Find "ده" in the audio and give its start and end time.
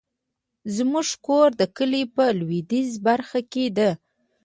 3.77-3.89